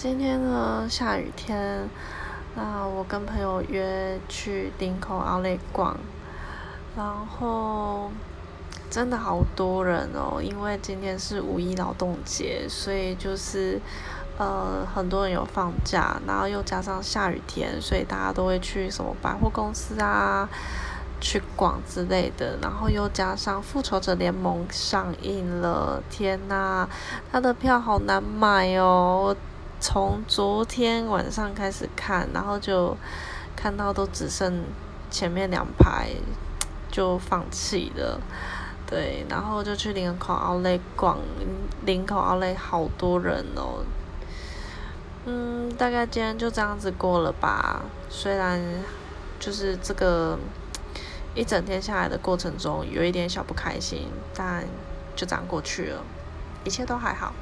[0.00, 1.88] 今天呢，下雨天，
[2.54, 5.96] 那我跟朋友约去林口奥莱逛，
[6.96, 8.08] 然后
[8.88, 13.80] 真的好多人哦，因为今天是五一劳动节，所以就是
[14.38, 20.48] 呃很多人有放假，然后又加上下雨天，所以大家都会去什么百货公司啊。
[21.20, 26.88] 去逛之类的，然后又加上《复仇者联盟》上映了，天呐，
[27.32, 29.34] 他的票好难买哦！
[29.80, 32.96] 从昨天晚上开始看，然后就
[33.56, 34.64] 看到都只剩
[35.10, 36.10] 前面两排，
[36.90, 38.20] 就放弃了。
[38.86, 41.18] 对，然后就去林口奥莱逛，
[41.84, 43.84] 林口奥莱好多人哦。
[45.26, 47.82] 嗯，大概今天就这样子过了吧。
[48.08, 48.60] 虽然
[49.38, 50.38] 就是这个。
[51.34, 54.64] 一整天下来的过程中，有一点小不开心，但
[55.14, 56.02] 就这样过去了，
[56.64, 57.32] 一切都还好。